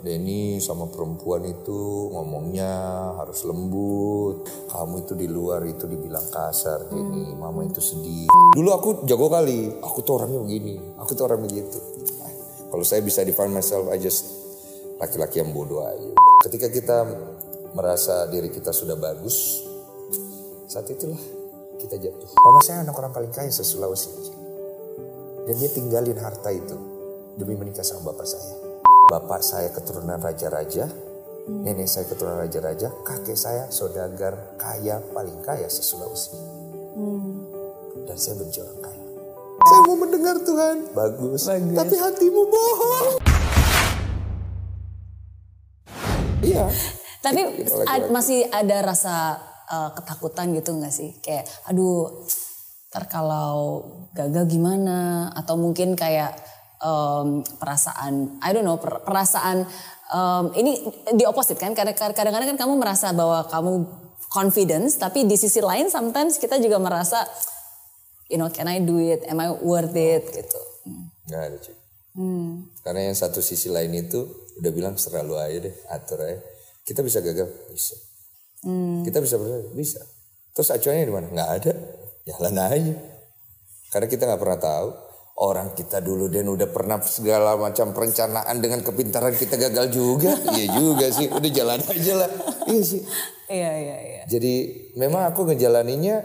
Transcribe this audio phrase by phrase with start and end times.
[0.00, 2.72] Denny sama perempuan itu ngomongnya
[3.20, 4.48] harus lembut.
[4.72, 7.36] Kamu itu di luar itu dibilang kasar, Denny.
[7.36, 8.26] Mama itu sedih.
[8.56, 9.70] Dulu aku jago kali.
[9.84, 10.80] Aku tuh orangnya begini.
[10.98, 11.78] Aku tuh orang begitu.
[12.72, 14.26] Kalau saya bisa define myself, I just
[14.98, 16.10] laki-laki yang bodoh aja.
[16.48, 17.06] Ketika kita
[17.76, 19.62] merasa diri kita sudah bagus,
[20.66, 21.20] saat itulah
[21.78, 22.30] kita jatuh.
[22.40, 24.10] Mama saya anak orang paling kaya se-Sulawesi.
[25.44, 26.76] Dan dia tinggalin harta itu
[27.36, 28.63] demi menikah sama bapak saya.
[29.04, 30.88] Bapak saya keturunan raja-raja,
[31.44, 36.32] nenek saya keturunan raja-raja, kakek saya saudagar kaya paling kaya se-Sulawesi.
[38.08, 39.04] Dan saya benci orang kaya.
[39.68, 40.76] Saya mau mendengar Tuhan.
[40.96, 41.44] Bagus.
[41.44, 41.76] Bagus.
[41.76, 43.08] Tapi hatimu bohong.
[46.40, 46.64] Iya.
[47.20, 47.40] Tapi
[47.84, 49.36] ad- masih ada rasa
[49.68, 51.12] uh, ketakutan gitu nggak sih?
[51.20, 52.24] Kayak aduh,
[52.88, 53.84] ntar kalau
[54.16, 55.28] gagal gimana?
[55.36, 56.53] Atau mungkin kayak
[56.84, 59.64] um, perasaan, I don't know, per- perasaan
[60.12, 60.84] um, ini
[61.16, 61.72] di opposite kan?
[61.72, 63.72] Kadang- Kadang-kadang kan kamu merasa bahwa kamu
[64.28, 67.24] confidence, tapi di sisi lain sometimes kita juga merasa,
[68.28, 69.24] you know, can I do it?
[69.26, 70.28] Am I worth it?
[70.28, 70.60] Gitu.
[71.24, 71.76] Nggak ada cuy.
[72.84, 74.22] Karena yang satu sisi lain itu
[74.60, 76.38] udah bilang selalu aja deh, atur aja.
[76.84, 77.96] Kita bisa gagal, bisa.
[79.02, 80.00] Kita bisa berhasil, bisa.
[80.54, 81.26] Terus acuannya di mana?
[81.32, 81.72] Nggak ada,
[82.28, 82.94] jalan aja.
[83.90, 84.88] Karena kita nggak pernah tahu.
[85.34, 90.30] Orang kita dulu dan udah pernah segala macam perencanaan dengan kepintaran kita gagal juga.
[90.54, 92.30] iya juga sih, udah jalan aja lah.
[92.70, 93.02] Iya sih.
[93.50, 94.22] Iya, iya, iya.
[94.30, 94.54] Jadi
[94.94, 96.22] memang aku ngejalaninya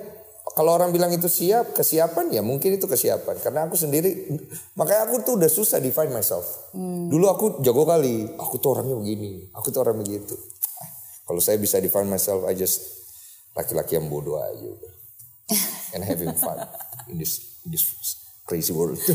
[0.53, 3.41] kalau orang bilang itu siap, kesiapan ya mungkin itu kesiapan.
[3.41, 4.29] Karena aku sendiri,
[4.77, 6.69] makanya aku tuh udah susah define myself.
[6.77, 10.37] Dulu aku jago kali, aku tuh orangnya begini, aku tuh orang begitu.
[10.77, 10.89] Ah,
[11.25, 12.81] Kalau saya bisa define myself, I just
[13.57, 14.69] laki-laki yang bodoh aja.
[14.69, 14.93] udah.
[15.97, 16.61] And having fun
[17.09, 17.81] in this, in this
[18.49, 18.97] crazy world.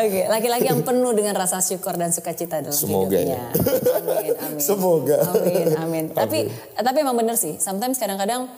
[0.00, 3.52] Oke, laki-laki yang penuh dengan rasa syukur dan sukacita dalam Semoga hidupnya.
[3.52, 4.00] ya.
[4.00, 4.56] Amin, amin.
[4.64, 5.20] Semoga.
[5.36, 6.04] Amin, amin.
[6.16, 6.48] Tapi
[6.80, 7.60] tapi emang bener sih.
[7.60, 8.48] Sometimes kadang-kadang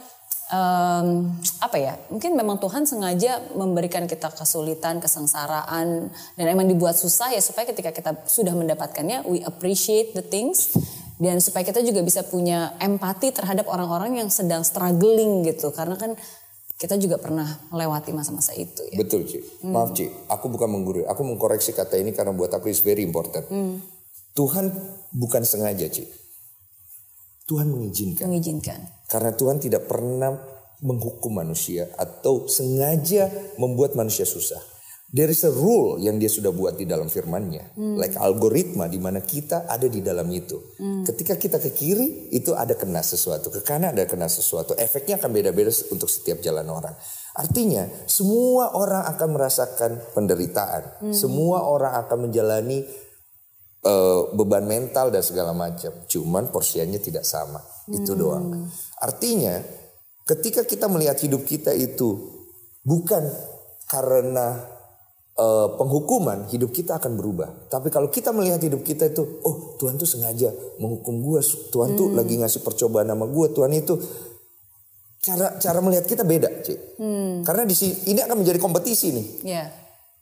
[0.55, 1.99] em, apa ya?
[2.07, 7.91] Mungkin memang Tuhan sengaja memberikan kita kesulitan, kesengsaraan dan emang dibuat susah ya supaya ketika
[7.91, 10.71] kita sudah mendapatkannya, we appreciate the things
[11.19, 15.75] dan supaya kita juga bisa punya empati terhadap orang-orang yang sedang struggling gitu.
[15.75, 16.15] Karena kan
[16.77, 19.01] kita juga pernah melewati masa-masa itu ya.
[19.01, 19.41] Betul Ci.
[19.65, 21.09] Maaf Ci, aku bukan menggurui.
[21.09, 23.49] Aku mengkoreksi kata ini karena buat aku is very important.
[24.37, 24.69] Tuhan
[25.17, 26.05] bukan sengaja Ci.
[27.49, 28.29] Tuhan mengizinkan.
[28.29, 28.81] Mengizinkan.
[29.09, 30.37] Karena Tuhan tidak pernah
[30.85, 34.61] menghukum manusia atau sengaja membuat manusia susah.
[35.07, 37.79] There is a rule yang dia sudah buat di dalam firmannya.
[37.95, 40.59] Like algoritma di mana kita ada di dalam itu.
[41.07, 43.55] Ketika kita ke kiri itu ada kena sesuatu.
[43.55, 44.75] Ke kanan ada kena sesuatu.
[44.75, 46.91] Efeknya akan beda-beda untuk setiap jalan orang.
[47.39, 51.15] Artinya semua orang akan merasakan penderitaan.
[51.15, 52.83] Semua orang akan menjalani
[53.87, 55.95] eh, beban mental dan segala macam.
[56.11, 57.63] Cuman porsiannya tidak sama.
[57.87, 58.67] Itu doang.
[58.99, 59.63] Artinya
[60.27, 62.43] ketika kita melihat hidup kita itu
[62.83, 63.23] bukan
[63.87, 64.76] karena
[65.37, 67.69] eh, penghukuman, hidup kita akan berubah.
[67.69, 70.49] Tapi kalau kita melihat hidup kita itu, oh Tuhan tuh sengaja
[70.79, 73.95] menghukum gua, Tuhan tuh lagi ngasih percobaan sama gua, Tuhan itu
[75.19, 76.79] cara cara melihat kita beda, Cik.
[77.43, 79.65] Karena di sini ini akan menjadi kompetisi nih Ya.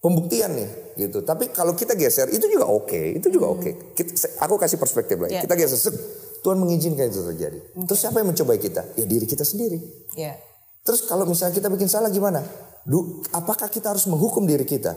[0.01, 1.21] pembuktian nih gitu.
[1.21, 3.93] Tapi kalau kita geser itu juga oke, itu juga oke.
[3.93, 5.37] Kita- se- Aku kasih perspektif lagi.
[5.37, 5.43] Ya.
[5.45, 5.93] Kita geser,
[6.41, 7.59] Tuhan mengizinkan itu terjadi.
[7.85, 8.97] Terus siapa yang mencobai kita?
[8.97, 9.77] Ya diri kita sendiri.
[10.17, 10.37] Ya.
[10.85, 12.45] Terus kalau misalnya kita bikin salah gimana?
[12.85, 14.93] Du, apakah kita harus menghukum diri kita?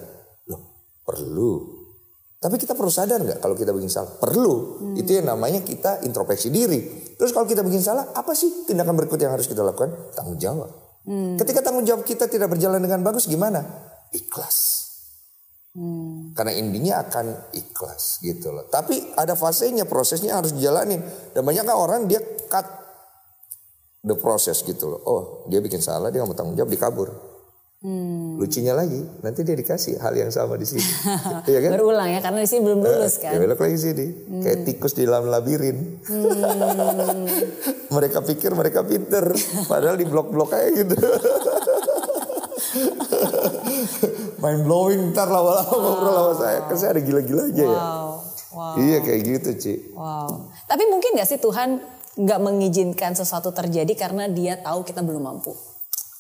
[0.52, 0.62] Loh,
[1.08, 1.80] perlu.
[2.38, 4.12] Tapi kita perlu sadar nggak kalau kita bikin salah?
[4.20, 4.84] Perlu.
[5.00, 7.10] Itu yang namanya kita introspeksi diri.
[7.16, 10.14] Terus kalau kita bikin salah, apa sih tindakan berikut yang harus kita lakukan?
[10.14, 10.70] Tanggung jawab.
[11.40, 13.64] Ketika tanggung jawab kita tidak berjalan dengan bagus, gimana?
[14.12, 14.84] Ikhlas.
[16.34, 18.68] Karena intinya akan ikhlas gitu loh.
[18.68, 21.00] Tapi ada fasenya, prosesnya harus dijalanin.
[21.32, 22.20] Dan banyak kan orang dia
[22.52, 22.66] cut
[24.08, 25.02] the process gitu loh.
[25.04, 27.10] Oh dia bikin salah, dia nggak mau tanggung jawab, dikabur.
[28.38, 30.82] Lucunya lagi, nanti dia dikasih hal yang sama di sini.
[31.48, 31.70] Iya kan?
[31.78, 33.40] Berulang ya karena di sini belum lulus Ya kan.
[33.40, 34.06] belok lagi sini.
[34.42, 36.02] Kayak tikus di dalam labirin.
[37.96, 39.30] mereka pikir mereka pinter.
[39.70, 40.98] Padahal di blok-blok kayak gitu.
[44.42, 46.60] Main blowing ntar lama-lama ngobrol sama saya.
[46.66, 47.78] Kan saya ada gila-gilanya ya.
[47.78, 48.10] Wow.
[48.58, 48.74] Wow.
[48.82, 49.74] Iya kayak gitu Ci.
[49.94, 50.50] Wow.
[50.66, 51.78] Tapi mungkin gak sih Tuhan
[52.18, 55.54] nggak mengizinkan sesuatu terjadi karena dia tahu kita belum mampu.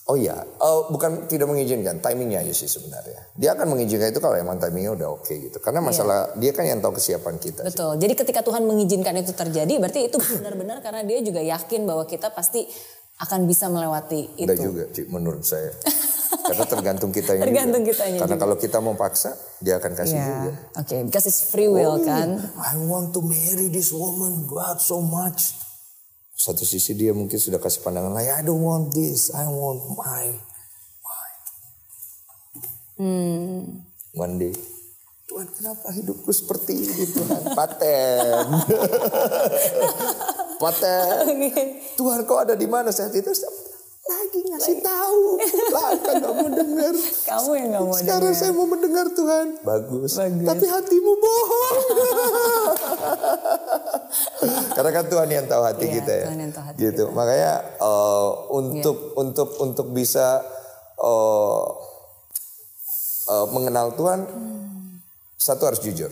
[0.08, 3.28] Oh iya, Eh, bukan tidak mengizinkan, timingnya aja sih sebenarnya.
[3.36, 5.60] Dia akan mengizinkan itu kalau emang timingnya udah oke gitu.
[5.60, 7.60] Karena masalah dia kan yang tahu kesiapan kita.
[7.60, 7.68] sih.
[7.68, 8.00] Betul.
[8.00, 12.32] Jadi ketika Tuhan mengizinkan itu terjadi, berarti itu benar-benar karena dia juga yakin bahwa kita
[12.32, 12.64] pasti
[13.20, 14.48] akan bisa melewati itu.
[14.48, 15.76] Udah juga Ci, menurut saya.
[16.48, 17.92] Karena tergantung kita Tergantung juga.
[17.92, 18.44] kitanya Karena juga.
[18.46, 20.52] kalau kita mau paksa, dia akan kasih Ya, juga.
[20.78, 22.40] oke, because it's free will Oh, kan.
[22.56, 25.67] I want to marry this woman, God so much.
[26.38, 30.38] Satu sisi dia mungkin sudah kasih pandangan lain, I don't want this, I want my,
[31.02, 31.30] my.
[33.02, 33.82] Hmm.
[34.14, 34.54] One day,
[35.26, 37.42] Tuhan kenapa hidupku seperti ini Tuhan?
[37.58, 38.46] Paten.
[40.62, 41.26] Paten.
[41.98, 43.34] Tuhan kau ada di mana saat itu?
[44.08, 45.42] Lagi ngasih tahu.
[45.74, 46.94] Lah kan gak mau dengar.
[47.28, 48.40] Kamu yang nggak mau Sekarang dengar.
[48.40, 49.48] saya mau mendengar Tuhan.
[49.68, 50.12] Bagus.
[50.16, 50.48] Bagus.
[50.48, 51.78] Tapi hatimu bohong.
[54.76, 56.26] Karena kan Tuhan yang tahu hati Iya, kita ya.
[56.30, 57.04] Tuhan yang tahu hati gitu.
[57.12, 60.42] Makanya eh, untuk untuk untuk bisa
[61.00, 61.66] eh,
[63.32, 64.20] eh, mengenal Tuhan
[65.38, 66.12] satu harus jujur.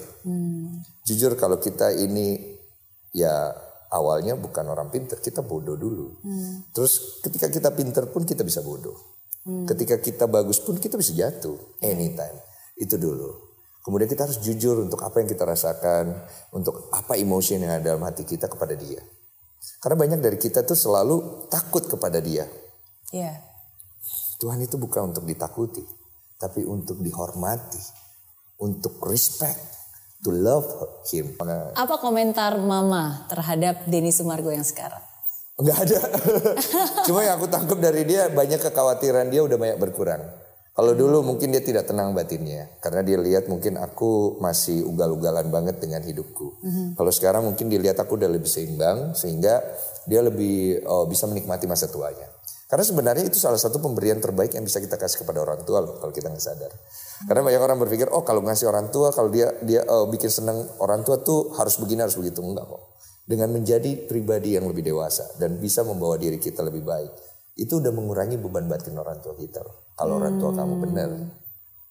[1.06, 2.56] Jujur kalau kita ini
[3.12, 3.52] ya
[3.92, 6.20] awalnya bukan orang pinter, kita bodoh dulu.
[6.72, 8.96] Terus ketika kita pinter pun kita bisa bodoh.
[9.46, 11.54] Ketika kita bagus pun kita bisa jatuh
[11.86, 12.34] anytime.
[12.74, 13.45] Itu dulu.
[13.86, 16.26] Kemudian kita harus jujur untuk apa yang kita rasakan,
[16.58, 18.98] untuk apa emosi yang ada dalam hati kita kepada dia.
[19.78, 22.50] Karena banyak dari kita tuh selalu takut kepada dia.
[23.14, 23.38] Iya.
[24.42, 25.86] Tuhan itu bukan untuk ditakuti,
[26.42, 27.78] tapi untuk dihormati,
[28.58, 29.62] untuk respect,
[30.26, 30.66] to love
[31.14, 31.38] him.
[31.78, 35.06] Apa komentar Mama terhadap Denny Sumargo yang sekarang?
[35.62, 36.00] Enggak ada.
[37.08, 40.26] Cuma yang aku tangkap dari dia banyak kekhawatiran dia udah banyak berkurang.
[40.76, 45.80] Kalau dulu mungkin dia tidak tenang batinnya karena dia lihat mungkin aku masih ugal-ugalan banget
[45.80, 46.60] dengan hidupku.
[47.00, 49.64] Kalau sekarang mungkin dilihat aku udah lebih seimbang sehingga
[50.04, 52.28] dia lebih oh, bisa menikmati masa tuanya.
[52.68, 55.96] Karena sebenarnya itu salah satu pemberian terbaik yang bisa kita kasih kepada orang tua loh
[55.96, 56.76] kalau kita nggak sadar.
[57.24, 60.60] Karena banyak orang berpikir oh kalau ngasih orang tua kalau dia dia eh, bikin senang
[60.84, 62.84] orang tua tuh harus begini harus begitu enggak kok.
[63.24, 67.92] Dengan menjadi pribadi yang lebih dewasa dan bisa membawa diri kita lebih baik itu udah
[67.96, 69.88] mengurangi beban batin orang tua kita loh.
[69.96, 71.10] Kalau orang tua kamu benar,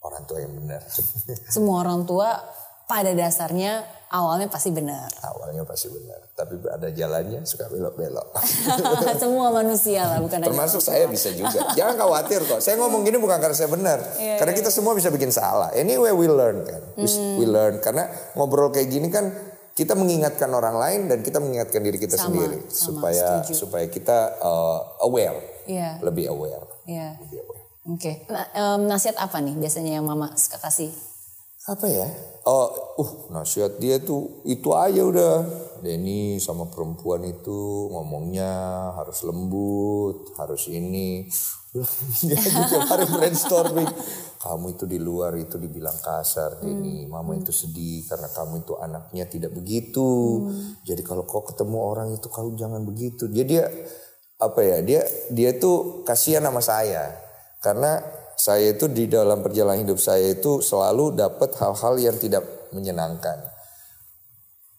[0.05, 0.85] orang tua yang benar.
[1.55, 2.37] Semua orang tua
[2.85, 3.81] pada dasarnya
[4.13, 5.09] awalnya pasti benar.
[5.25, 8.29] Awalnya pasti benar, tapi ada jalannya suka belok-belok.
[9.25, 11.73] Semua manusia lah, bukan Termasuk saya bisa juga.
[11.73, 12.61] Jangan khawatir kok.
[12.61, 14.05] Saya ngomong gini bukan karena saya benar.
[14.21, 15.73] Iya, karena kita semua bisa bikin salah.
[15.73, 16.83] Anyway we learn kan.
[17.01, 17.41] We, Hmm.
[17.41, 19.33] we learn karena ngobrol kayak gini kan
[19.75, 23.53] kita mengingatkan orang lain dan kita mengingatkan diri kita Sama, sendiri sama, supaya setuju.
[23.59, 25.99] supaya kita uh, aware, Iya.
[25.99, 26.63] lebih aware.
[26.87, 27.19] Iya.
[27.19, 27.63] Lebih aware.
[27.85, 28.13] Oke.
[28.31, 30.89] Nah, em, nasihat apa nih biasanya yang Mama suka kasih?
[31.65, 32.09] Apa ya?
[32.45, 32.69] Oh,
[33.01, 35.35] uh, nasihat dia tuh itu aja udah.
[35.85, 38.49] Denny sama perempuan itu ngomongnya
[38.97, 41.29] harus lembut, harus ini.
[42.25, 43.89] dia tiap hari brainstorming.
[44.41, 47.09] Kamu itu di luar itu dibilang kasar, Denny.
[47.09, 50.45] Mama itu sedih karena kamu itu anaknya tidak begitu.
[50.85, 53.25] Jadi kalau kau ketemu orang itu kau jangan begitu.
[53.29, 53.65] Jadi dia
[54.37, 54.85] apa ya?
[54.85, 55.01] Dia
[55.33, 57.13] dia tuh kasihan sama saya
[57.65, 58.05] karena
[58.37, 62.45] saya itu di dalam perjalanan hidup saya itu selalu dapat hal-hal yang tidak
[62.75, 63.41] menyenangkan.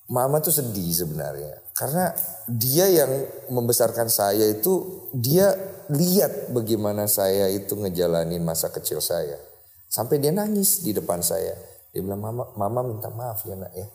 [0.05, 2.13] Mama tuh sedih sebenarnya karena
[2.45, 3.09] dia yang
[3.49, 5.49] membesarkan saya itu dia
[5.89, 9.41] lihat bagaimana saya itu ngejalanin masa kecil saya
[9.89, 11.57] sampai dia nangis di depan saya.
[11.89, 13.87] Dia bilang mama mama minta maaf ya nak ya.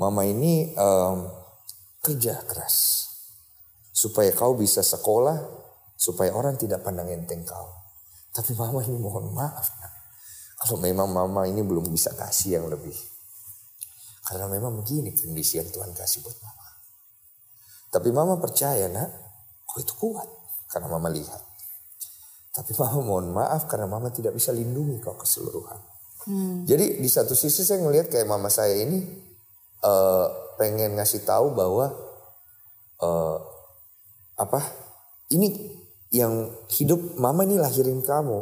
[0.00, 1.18] Mama ini em,
[2.00, 3.08] kerja keras
[3.92, 5.40] supaya kau bisa sekolah
[5.96, 7.85] supaya orang tidak pandang enteng kau.
[8.36, 9.66] Tapi mama ini mohon maaf.
[9.80, 9.92] Nak.
[10.60, 12.92] Kalau memang mama ini belum bisa kasih yang lebih.
[14.28, 16.68] Karena memang begini kondisi yang Tuhan kasih buat mama.
[17.88, 19.08] Tapi mama percaya nak,
[19.64, 20.28] kau itu kuat.
[20.68, 21.40] Karena mama lihat.
[22.52, 25.80] Tapi mama mohon maaf karena mama tidak bisa lindungi kau keseluruhan.
[26.66, 28.98] Jadi di satu sisi saya ngelihat kayak mama saya ini
[29.78, 30.26] eh,
[30.58, 31.94] pengen ngasih tahu bahwa
[32.98, 33.36] eh,
[34.34, 34.60] apa
[35.30, 35.70] ini
[36.14, 38.40] yang hidup mama ini lahirin kamu.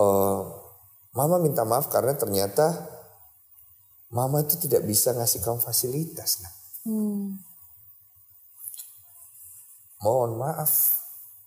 [0.00, 0.40] Eh,
[1.16, 2.72] mama minta maaf karena ternyata
[4.10, 6.40] mama itu tidak bisa ngasih kamu fasilitas.
[6.44, 6.54] Nah.
[10.00, 10.72] Mohon maaf,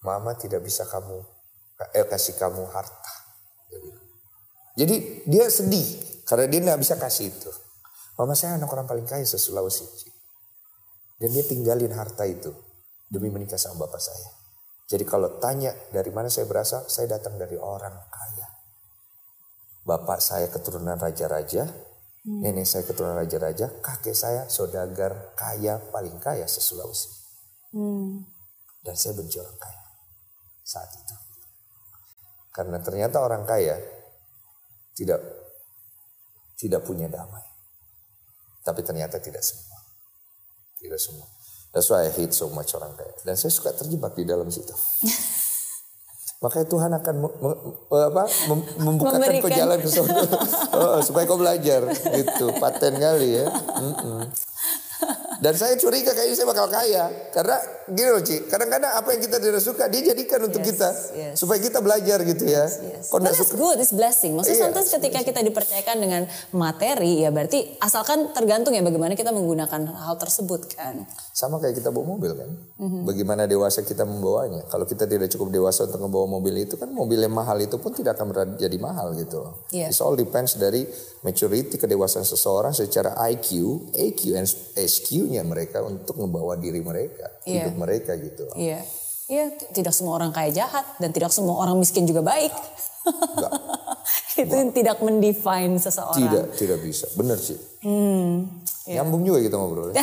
[0.06, 1.26] mama tidak bisa kamu
[1.94, 3.14] eh, kasih kamu harta.
[4.74, 5.86] Jadi dia sedih
[6.26, 7.52] karena dia nggak bisa kasih itu.
[8.14, 9.86] Mama saya anak orang paling kaya se Sulawesi.
[11.18, 12.54] Dan dia tinggalin harta itu
[13.10, 14.43] demi menikah sama bapak saya.
[14.94, 18.46] Jadi kalau tanya dari mana saya berasal, saya datang dari orang kaya.
[19.82, 21.66] Bapak saya keturunan raja-raja,
[22.30, 27.10] nenek saya keturunan raja-raja, kakek saya saudagar kaya paling kaya se Sulawesi.
[28.86, 29.82] Dan saya benci orang kaya
[30.62, 31.16] saat itu.
[32.54, 33.82] Karena ternyata orang kaya
[34.94, 35.26] tidak
[36.54, 37.42] tidak punya damai.
[38.62, 39.82] Tapi ternyata tidak semua.
[40.78, 41.26] Tidak semua.
[41.74, 43.14] That's why I hate so much orang kaya.
[43.24, 44.72] Dan saya suka terjebak di dalam situ.
[46.44, 49.58] Makanya Tuhan akan me- me- apa, mem- membukakan kau Memberikan.
[49.58, 50.12] jalan ke sana
[50.76, 52.52] Oh, supaya kau belajar gitu.
[52.60, 53.48] Paten kali ya.
[53.74, 54.22] Mm-mm.
[55.40, 57.58] Dan saya curiga kayaknya saya bakal kaya karena
[57.92, 61.34] gini loh Ci, kadang-kadang apa yang kita tidak suka dia jadikan untuk Yes, kita yes.
[61.36, 62.64] supaya kita belajar gitu ya.
[62.64, 63.12] Yes.
[63.12, 64.40] But suka, good, it's blessing.
[64.40, 66.22] Maksudnya Iya, sometimes ketika kita dipercayakan dengan
[66.56, 71.04] materi, ya berarti asalkan tergantung ya bagaimana kita menggunakan hal tersebut kan.
[71.34, 72.50] sama kayak kita bawa mobil kan.
[72.78, 73.10] Mhm.
[73.10, 74.70] Bagaimana dewasa kita membawanya.
[74.70, 77.90] Kalau kita tidak cukup dewasa untuk membawa mobil itu kan mobil yang mahal itu pun
[77.90, 79.42] tidak akan jadi mahal gitu.
[79.42, 79.66] loh.
[79.74, 79.90] Iya.
[79.90, 80.86] It all depends dari
[81.26, 83.50] maturity kedewasaan seseorang secara IQ,
[83.92, 84.46] EQ, and
[84.78, 88.48] SQ-nya mereka untuk membawa diri mereka, hidup mereka gitu.
[88.56, 88.82] Iya.
[89.32, 92.52] Iya, tidak semua orang kaya jahat dan tidak semua orang miskin juga baik.
[94.44, 96.20] Itu yang tidak mendefine seseorang.
[96.20, 97.08] Tidak, tidak bisa.
[97.16, 97.56] Benar sih.
[97.88, 99.00] Hmm, iya.
[99.00, 99.96] Nyambung juga kita ngobrol.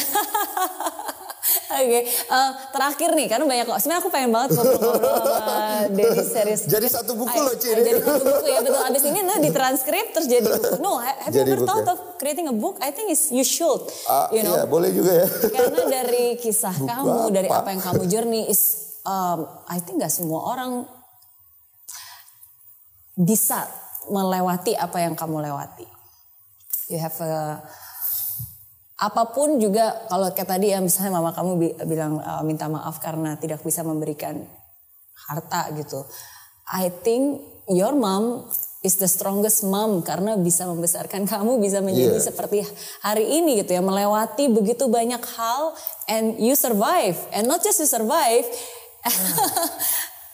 [1.81, 5.57] Oke, eh, terakhir nih karena banyak sebenarnya aku pengen banget ngobrol-ngobrol sama
[5.89, 6.61] Denny serius.
[6.69, 7.73] Jadi satu buku loh, Ci.
[7.73, 8.83] ay, Jadi satu buku ya betul.
[8.85, 10.77] Abis ini nah ditranskrip terus jadi buku.
[10.85, 11.93] No, have you Jadi ever buku thought ya?
[11.93, 12.77] of creating a book?
[12.85, 13.81] I think is you should.
[14.05, 15.27] Ah, you know, iya, boleh juga ya.
[15.57, 17.65] karena dari kisah Buku kamu, dari apa?
[17.65, 18.61] apa yang kamu journey is,
[19.03, 20.85] um, I think gak semua orang
[23.17, 23.69] bisa
[24.09, 25.87] melewati apa yang kamu lewati.
[26.91, 27.63] You have a
[29.00, 33.00] apa pun juga kalau kayak tadi ya misalnya mama kamu bi- bilang uh, minta maaf
[33.00, 34.45] karena tidak bisa memberikan
[35.26, 36.04] harta gitu.
[36.69, 38.45] I think your mom
[38.80, 42.26] is the strongest mom karena bisa membesarkan kamu bisa menjadi Yeah.
[42.28, 42.64] seperti
[43.00, 45.73] hari ini gitu ya melewati begitu banyak hal
[46.07, 48.45] and you survive and not just you survive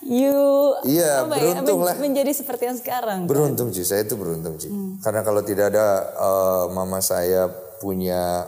[0.03, 0.35] you
[0.83, 1.97] Iya, apa ya, beruntung men- lah.
[1.99, 3.19] menjadi seperti yang sekarang.
[3.27, 4.71] Beruntung Ci, saya itu beruntung Ci.
[4.71, 4.99] Hmm.
[5.01, 8.47] Karena kalau tidak ada eh, mama saya punya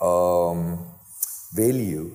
[0.00, 0.58] em,
[1.52, 2.08] value,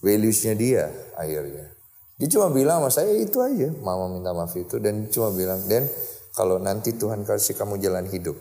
[0.00, 0.86] valuesnya dia
[1.18, 1.74] akhirnya.
[2.18, 5.62] Dia cuma bilang sama saya itu aja, mama minta maaf itu dan dia cuma bilang,
[5.70, 5.86] dan
[6.34, 8.34] kalau nanti Tuhan kasih kamu jalan hidup,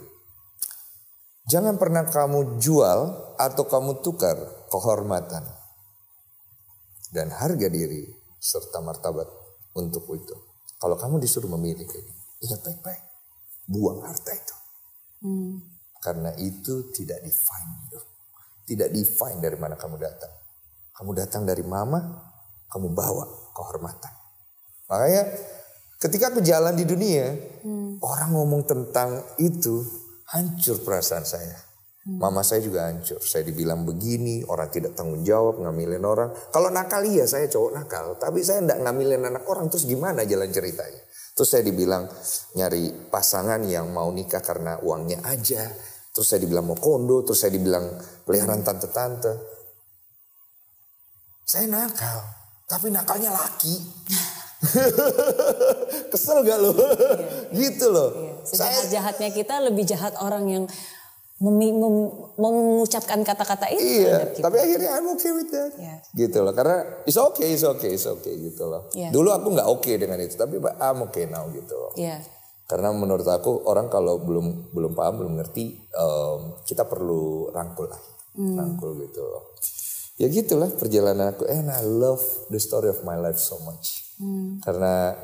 [1.46, 4.38] jangan pernah kamu jual atau kamu tukar
[4.74, 5.46] kehormatan
[7.14, 8.10] dan harga diri
[8.42, 9.30] serta martabat
[9.78, 10.36] untuk itu.
[10.78, 12.14] Kalau kamu disuruh memilih ini,
[12.46, 13.04] ingat baik-baik,
[13.66, 14.56] buang harta itu.
[16.02, 18.06] Karena itu tidak define hidup.
[18.68, 20.34] Tidak define dari mana kamu datang.
[20.92, 22.04] Kamu datang dari mama,
[22.68, 23.24] kamu bawa
[23.56, 24.14] kehormatan.
[24.92, 25.24] Makanya
[26.04, 27.32] ketika aku jalan di dunia,
[28.04, 29.88] orang ngomong tentang itu,
[30.28, 31.64] hancur perasaan saya.
[32.08, 33.20] Mama saya juga hancur.
[33.20, 36.32] Saya dibilang begini, orang tidak tanggung jawab, ngambilin orang.
[36.56, 38.16] Kalau nakal iya, saya cowok nakal.
[38.16, 41.04] Tapi saya enggak ngambilin anak orang, terus gimana jalan ceritanya?
[41.36, 42.08] Terus saya dibilang
[42.56, 45.68] nyari pasangan yang mau nikah karena uangnya aja.
[46.18, 47.94] Terus saya dibilang mau kondo, terus saya dibilang
[48.26, 49.38] peliharaan tante-tante.
[51.46, 52.26] Saya nakal,
[52.66, 53.78] tapi nakalnya laki.
[56.10, 56.74] Kesel gak lo?
[57.54, 58.42] gitu loh.
[58.42, 60.64] Saya Sejahat-jahatnya kita lebih jahat orang yang
[61.38, 64.10] memi- mem- mengucapkan kata-kata itu.
[64.10, 64.50] Iya, kita.
[64.50, 65.72] tapi akhirnya I'm okay with that.
[65.78, 65.96] Iya.
[66.18, 68.90] Gitu loh, karena it's okay, it's okay, it's okay gitu loh.
[68.98, 69.14] Iya.
[69.14, 71.94] Dulu aku nggak oke dengan itu, tapi I'm okay now gitu loh.
[71.94, 72.26] Iya.
[72.68, 78.02] Karena menurut aku orang kalau belum belum paham, belum ngerti, em, kita perlu rangkul lah,
[78.36, 78.60] Hmm.
[78.60, 79.56] rangkul gitu loh.
[80.20, 81.48] Ya gitulah perjalanan aku.
[81.48, 82.20] And I love
[82.52, 84.12] the story of my life so much.
[84.20, 84.60] Hmm.
[84.60, 85.16] Karena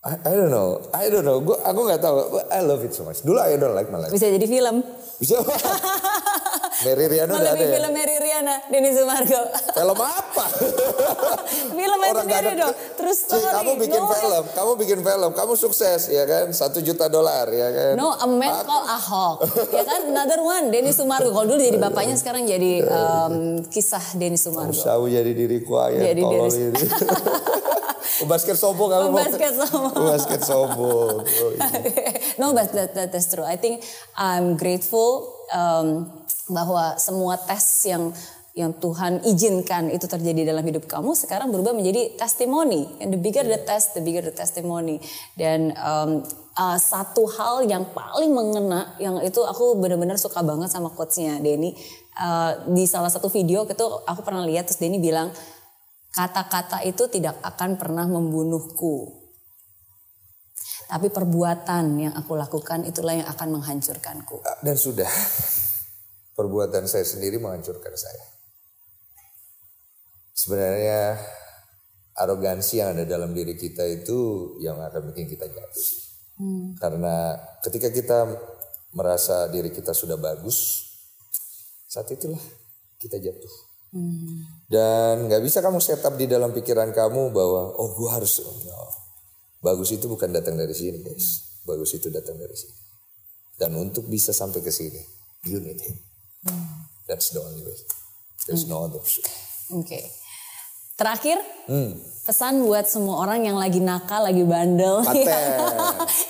[0.00, 1.40] I, I don't know, I don't know.
[1.40, 2.16] Gua aku nggak tahu.
[2.52, 3.20] I love it so much.
[3.24, 4.12] Dulu I don't like my life.
[4.12, 4.84] Bisa jadi film.
[5.16, 5.40] Bisa.
[6.80, 7.70] Mary Riana udah ada ya.
[7.76, 9.42] film Mary Riana, Denny Sumargo.
[9.76, 10.44] Film apa?
[11.76, 12.74] film Orang sendiri dong.
[12.96, 17.46] Terus Ci, kamu bikin film, kamu bikin film, kamu sukses ya kan, satu juta dolar
[17.52, 17.92] ya kan.
[18.00, 19.36] No, a man called Ahok.
[19.68, 21.28] ya kan, another one, Denny Sumargo.
[21.30, 24.72] Kalau dulu jadi bapaknya, sekarang jadi um, kisah Denny Sumargo.
[24.72, 26.84] Tahu jadi diriku aja, Jadi tolol diri- ini.
[28.30, 29.06] Basket sombong kamu.
[29.16, 30.12] Basket sombong.
[30.12, 30.40] Basket.
[30.52, 31.56] Oh, iya.
[32.36, 33.44] no, but that, that, that's true.
[33.48, 33.80] I think
[34.12, 36.12] I'm grateful um,
[36.50, 38.10] bahwa semua tes yang
[38.58, 42.98] yang Tuhan izinkan itu terjadi dalam hidup kamu sekarang berubah menjadi testimoni.
[42.98, 44.98] And the bigger the test, the bigger the testimony.
[45.38, 46.26] Dan um,
[46.58, 51.78] uh, satu hal yang paling mengena, yang itu aku benar-benar suka banget sama quotes-nya Denny.
[52.18, 55.30] Uh, di salah satu video itu aku pernah lihat terus Denny bilang
[56.10, 59.14] kata-kata itu tidak akan pernah membunuhku.
[60.90, 64.42] Tapi perbuatan yang aku lakukan itulah yang akan menghancurkanku.
[64.58, 65.06] Dan sudah.
[66.40, 68.24] Perbuatan saya sendiri menghancurkan saya.
[70.32, 71.20] Sebenarnya
[72.16, 75.88] arogansi yang ada dalam diri kita itu yang akan bikin kita jatuh.
[76.80, 78.18] Karena ketika kita
[78.96, 80.88] merasa diri kita sudah bagus,
[81.84, 82.40] saat itulah
[82.96, 83.54] kita jatuh.
[84.64, 88.80] Dan nggak bisa kamu setup di dalam pikiran kamu bahwa oh gue harus no.
[89.60, 91.60] bagus itu bukan datang dari sini guys.
[91.68, 92.80] Bagus itu datang dari sini.
[93.60, 95.04] Dan untuk bisa sampai ke sini,
[95.44, 96.09] you need him.
[97.04, 97.76] That's the only way.
[98.46, 99.24] There's no other option.
[99.72, 100.00] Oke.
[100.94, 101.96] Terakhir, Hmm.
[102.22, 105.58] pesan buat semua orang yang lagi nakal, lagi bandel, Paten.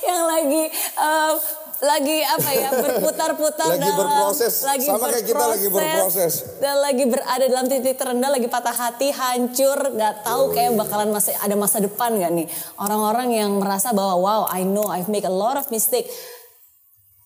[0.01, 1.33] yang lagi eh,
[1.81, 4.53] lagi apa ya berputar-putar Lagi dalam- berproses.
[4.61, 6.33] Sama kayak kita lagi berproses.
[6.61, 11.33] dan lagi berada dalam titik terendah, lagi patah hati, hancur, nggak tahu kayak bakalan masih
[11.35, 12.47] ada masa depan nggak nih?
[12.77, 16.07] Orang-orang yang merasa bahwa wow, I know I've make a lot of mistake.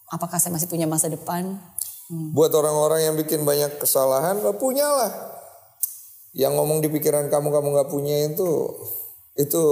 [0.06, 1.58] Apakah saya masih punya masa depan?
[2.34, 5.10] Buat orang-orang yang bikin banyak kesalahan, lo punyalah.
[6.34, 8.74] Yang ngomong di pikiran kamu kamu nggak punya itu
[9.34, 9.62] itu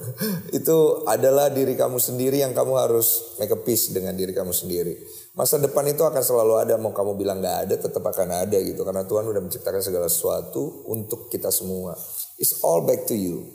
[0.58, 4.96] itu adalah diri kamu sendiri yang kamu harus make a peace dengan diri kamu sendiri.
[5.36, 8.80] Masa depan itu akan selalu ada mau kamu bilang nggak ada tetap akan ada gitu
[8.88, 11.92] karena Tuhan udah menciptakan segala sesuatu untuk kita semua.
[12.40, 13.52] It's all back to you.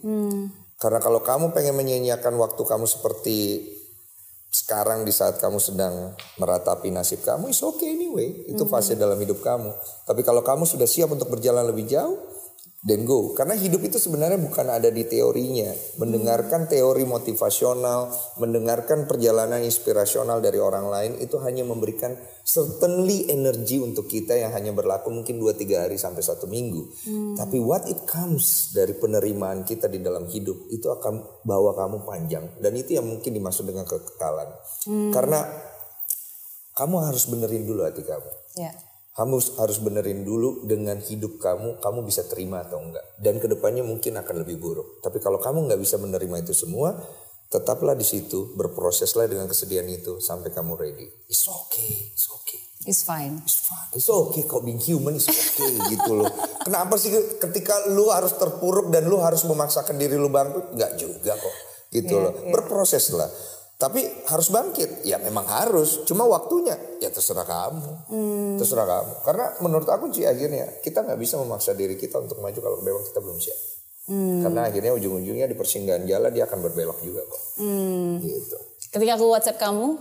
[0.78, 3.38] Karena kalau kamu pengen menyanyiakan waktu kamu seperti
[4.52, 8.44] sekarang di saat kamu sedang meratapi nasib kamu, is okay anyway.
[8.52, 9.72] Itu fase dalam hidup kamu.
[10.04, 12.20] Tapi kalau kamu sudah siap untuk berjalan lebih jauh,
[12.82, 13.38] then go.
[13.38, 15.70] Karena hidup itu sebenarnya bukan ada di teorinya.
[16.02, 18.10] Mendengarkan teori motivasional,
[18.42, 24.74] mendengarkan perjalanan inspirasional dari orang lain itu hanya memberikan certainly energi untuk kita yang hanya
[24.74, 26.82] berlaku mungkin 2-3 hari sampai satu minggu.
[27.38, 32.46] Tapi what it comes dari penerimaan kita di dalam hidup itu akan bawa kamu panjang.
[32.58, 34.50] Dan itu yang mungkin dimaksud dengan kekekalan.
[35.14, 35.46] Karena
[36.74, 38.32] kamu harus benerin dulu hati kamu.
[38.58, 38.74] Ya.
[39.12, 43.04] Kamu harus benerin dulu dengan hidup kamu, kamu bisa terima atau enggak.
[43.20, 45.04] Dan ke depannya mungkin akan lebih buruk.
[45.04, 46.96] Tapi kalau kamu nggak bisa menerima itu semua,
[47.52, 51.12] tetaplah di situ, berproseslah dengan kesedihan itu sampai kamu ready.
[51.28, 52.64] It's okay, it's okay.
[52.82, 53.44] It's fine.
[53.46, 53.94] It's fine.
[53.94, 56.32] It's okay kok being human is okay gitu loh.
[56.66, 60.74] Kenapa sih ketika lu harus terpuruk dan lu harus memaksakan diri lu bangkit?
[60.74, 61.56] Enggak juga kok.
[61.94, 62.34] Gitu Iya, loh.
[62.50, 63.30] Berproses lah.
[63.82, 65.02] Tapi harus bangkit.
[65.02, 66.06] Ya memang harus.
[66.06, 67.90] Cuma waktunya ya terserah kamu.
[68.14, 68.56] Hmm.
[68.62, 69.14] Terserah kamu.
[69.26, 73.02] Karena menurut aku sih akhirnya kita nggak bisa memaksa diri kita untuk maju kalau memang
[73.02, 73.58] kita belum siap.
[74.06, 74.46] Hmm.
[74.46, 77.42] Karena akhirnya ujung-ujungnya di persinggahan jalan dia akan berbelok juga kok.
[77.58, 78.22] Hmm.
[78.22, 78.58] Gitu.
[78.94, 79.98] Ketika aku WhatsApp kamu,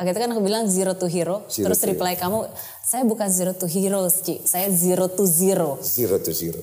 [0.00, 1.46] gitu kan aku bilang zero to hero.
[1.46, 2.50] Zero terus to reply kamu,
[2.82, 4.42] saya bukan zero to heroes, Ci.
[4.42, 5.78] Saya zero to zero.
[5.78, 6.58] Zero to zero.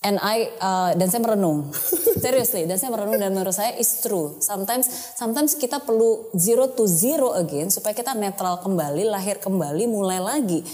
[0.00, 1.76] And I uh, dan saya merenung,
[2.24, 4.40] seriously, dan saya merenung dan menurut saya is true.
[4.40, 10.16] Sometimes, sometimes kita perlu zero to zero again supaya kita netral kembali, lahir kembali, mulai
[10.16, 10.64] lagi.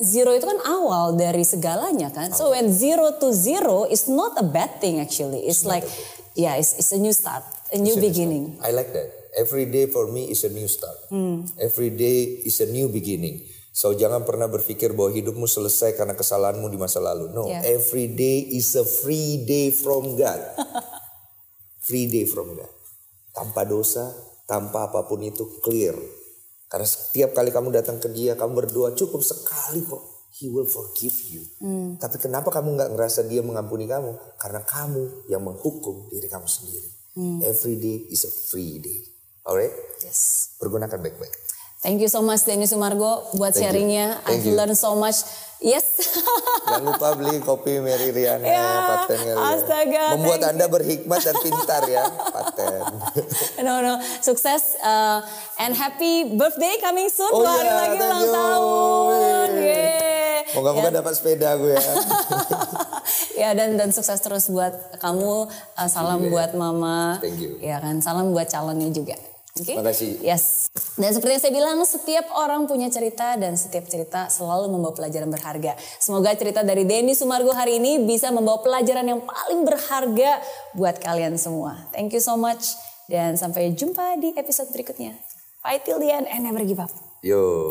[0.00, 2.32] Zero itu kan awal dari segalanya kan.
[2.32, 5.44] So when zero to zero is not a bad thing actually.
[5.44, 5.84] It's like,
[6.32, 8.56] yeah, it's, it's a new start, a new beginning.
[8.64, 9.12] I like that.
[9.36, 10.96] Every day for me is a new start.
[11.60, 13.44] Every day is a new beginning.
[13.74, 17.26] So jangan pernah berpikir bahwa hidupmu selesai karena kesalahanmu di masa lalu.
[17.34, 17.66] No, Yeah.
[17.74, 20.38] every day is a free day from God.
[21.86, 22.70] free day from God.
[23.34, 24.14] Tanpa dosa,
[24.46, 25.98] tanpa apa pun itu clear.
[26.70, 30.02] Karena setiap kali kamu datang ke dia, kamu berdoa cukup sekali kok.
[30.38, 31.42] He will forgive you.
[31.98, 34.38] Tapi kenapa kamu nggak ngerasa dia mengampuni kamu?
[34.38, 36.90] Karena kamu yang menghukum diri kamu sendiri.
[37.42, 39.02] Every day is a free day.
[39.46, 39.70] Alright?
[40.02, 40.50] Yes.
[40.58, 41.34] Pergunakan baik-baik.
[41.84, 43.62] Thank you so much Denny Sumargo buat Thank you.
[43.62, 44.06] sharingnya.
[44.24, 45.20] Thank I've learned so much.
[45.60, 45.84] Yes.
[46.66, 49.32] Jangan lupa beli kopi Mary Riana Ya, patennya.
[49.32, 49.48] Ria.
[49.50, 52.80] astaga, Membuat thank Anda berhikmat dan pintar ya, paten.
[53.60, 55.24] no no, sukses uh,
[55.56, 57.28] and happy birthday coming soon.
[57.30, 58.32] Oh Dua hari iya, lagi thank ulang you.
[58.34, 59.48] tahun.
[59.56, 60.40] Yeay.
[60.54, 60.94] Moga-moga Ya.
[60.94, 61.92] dapat sepeda gue ya.
[63.40, 65.48] ya dan dan sukses terus buat kamu.
[65.74, 66.28] Uh, salam you.
[66.28, 67.20] buat mama.
[67.20, 67.56] Thank you.
[67.58, 69.16] Ya kan, salam buat calonnya juga.
[69.54, 69.78] Oke.
[69.78, 70.18] Makasih.
[70.18, 70.66] Yes.
[70.98, 75.30] Dan seperti yang saya bilang, setiap orang punya cerita dan setiap cerita selalu membawa pelajaran
[75.30, 75.78] berharga.
[76.02, 80.42] Semoga cerita dari Denny Sumargo hari ini bisa membawa pelajaran yang paling berharga
[80.74, 81.86] buat kalian semua.
[81.94, 82.74] Thank you so much
[83.06, 85.14] dan sampai jumpa di episode berikutnya.
[85.62, 86.90] Fight till the end and never give up.
[87.22, 87.70] Yo.